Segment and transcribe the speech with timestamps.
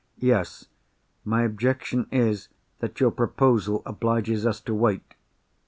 [0.17, 0.65] "Yes.
[1.23, 2.47] My objection is,
[2.79, 5.13] that your proposal obliges us to wait."